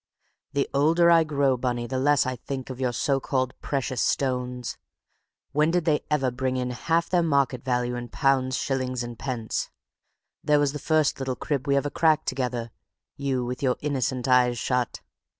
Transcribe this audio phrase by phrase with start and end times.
[0.53, 4.75] "The older I grow, Bunny, the less I think of your so called precious stones.
[5.51, 8.47] When did they ever bring in half their market value in £.
[9.37, 9.67] s.
[9.69, 9.71] d.
[10.43, 15.01] There was the first little crib we ever cracked together—you with your innocent eyes shut.